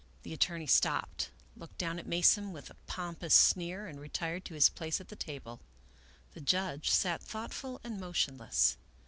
The 0.23 0.33
attorney 0.33 0.65
stopped, 0.65 1.29
looked 1.55 1.77
down 1.77 1.99
at 1.99 2.07
Mason 2.07 2.51
with 2.51 2.71
a 2.71 2.77
pom 2.87 3.13
pous 3.17 3.35
sneer, 3.35 3.85
and 3.85 3.99
retired 3.99 4.43
to 4.45 4.55
his 4.55 4.67
place 4.67 4.99
at 4.99 5.09
the 5.09 5.15
table. 5.15 5.59
The 6.33 6.41
judge 6.41 6.89
sat 6.89 7.21
thoughtful 7.21 7.79
and 7.83 7.99
motionless. 7.99 8.77